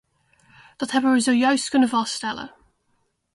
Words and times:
Dat 0.77 0.91
hebben 0.91 1.11
we 1.11 1.19
zojuist 1.19 1.69
kunnen 1.69 1.89
vaststellen. 1.89 2.53